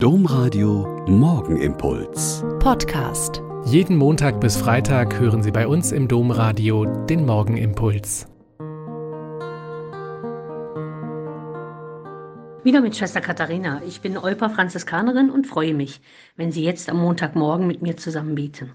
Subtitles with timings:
[0.00, 2.44] Domradio Morgenimpuls.
[2.60, 3.42] Podcast.
[3.64, 8.28] Jeden Montag bis Freitag hören Sie bei uns im Domradio den Morgenimpuls.
[12.62, 13.82] Wieder mit Schwester Katharina.
[13.88, 16.00] Ich bin Olpa Franziskanerin und freue mich,
[16.36, 18.70] wenn Sie jetzt am Montagmorgen mit mir zusammen beten.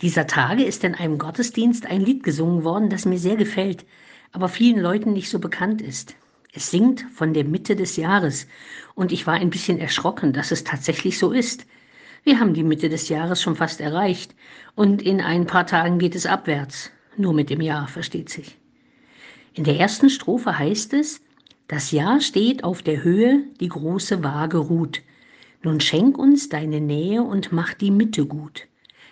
[0.00, 3.86] Dieser Tage ist in einem Gottesdienst ein Lied gesungen worden, das mir sehr gefällt,
[4.32, 6.16] aber vielen Leuten nicht so bekannt ist.
[6.56, 8.46] Es singt von der Mitte des Jahres
[8.94, 11.66] und ich war ein bisschen erschrocken, dass es tatsächlich so ist.
[12.22, 14.36] Wir haben die Mitte des Jahres schon fast erreicht
[14.76, 16.92] und in ein paar Tagen geht es abwärts.
[17.16, 18.56] Nur mit dem Jahr, versteht sich.
[19.52, 21.20] In der ersten Strophe heißt es,
[21.66, 25.02] das Jahr steht auf der Höhe, die große Waage ruht.
[25.64, 28.68] Nun schenk uns deine Nähe und mach die Mitte gut.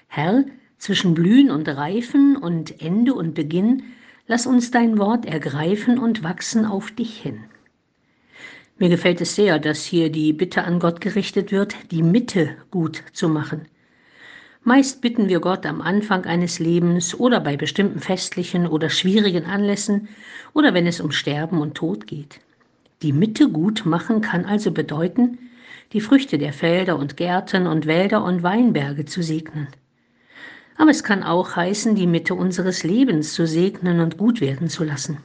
[0.07, 0.45] Herr,
[0.79, 3.83] zwischen Blühen und Reifen und Ende und Beginn
[4.27, 7.45] Lass uns dein Wort ergreifen und wachsen auf dich hin.
[8.79, 13.03] Mir gefällt es sehr, dass hier die Bitte an Gott gerichtet wird, die Mitte gut
[13.13, 13.67] zu machen.
[14.65, 20.09] Meist bitten wir Gott am Anfang eines Lebens oder bei bestimmten festlichen oder schwierigen Anlässen
[20.53, 22.41] oder wenn es um Sterben und Tod geht.
[23.03, 25.39] Die Mitte gut machen kann also bedeuten,
[25.93, 29.67] die Früchte der Felder und Gärten und Wälder und Weinberge zu segnen.
[30.77, 34.85] Aber es kann auch heißen, die Mitte unseres Lebens zu segnen und gut werden zu
[34.85, 35.19] lassen.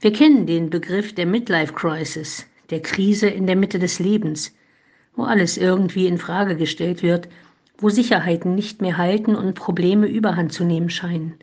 [0.00, 4.54] Wir kennen den Begriff der Midlife Crisis, der Krise in der Mitte des Lebens,
[5.14, 7.28] wo alles irgendwie in Frage gestellt wird,
[7.78, 11.34] wo Sicherheiten nicht mehr halten und Probleme überhand zu nehmen scheinen,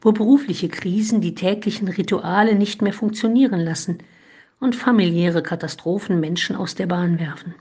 [0.00, 3.98] wo berufliche Krisen die täglichen Rituale nicht mehr funktionieren lassen
[4.60, 7.54] und familiäre Katastrophen Menschen aus der Bahn werfen.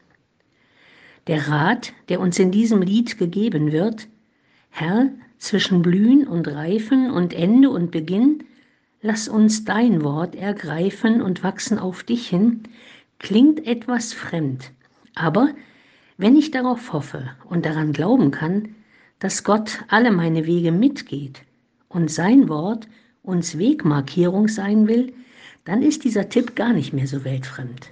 [1.27, 4.07] Der Rat, der uns in diesem Lied gegeben wird,
[4.77, 8.43] Herr, zwischen Blühen und Reifen und Ende und Beginn,
[9.01, 12.63] lass uns dein Wort ergreifen und wachsen auf dich hin,
[13.17, 14.73] klingt etwas fremd.
[15.15, 15.47] Aber
[16.17, 18.75] wenn ich darauf hoffe und daran glauben kann,
[19.19, 21.43] dass Gott alle meine Wege mitgeht
[21.87, 22.89] und sein Wort
[23.23, 25.13] uns Wegmarkierung sein will,
[25.63, 27.91] dann ist dieser Tipp gar nicht mehr so weltfremd.